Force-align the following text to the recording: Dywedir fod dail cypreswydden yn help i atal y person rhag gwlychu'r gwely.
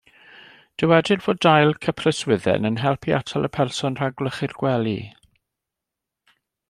Dywedir 0.83 1.19
fod 1.25 1.39
dail 1.45 1.75
cypreswydden 1.87 2.67
yn 2.69 2.79
help 2.85 3.07
i 3.11 3.13
atal 3.19 3.49
y 3.51 3.51
person 3.59 3.99
rhag 4.01 4.17
gwlychu'r 4.23 4.57
gwely. 4.63 4.97